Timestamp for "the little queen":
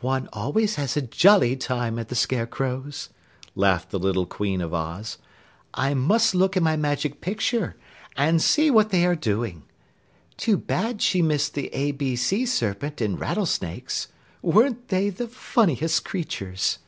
3.90-4.60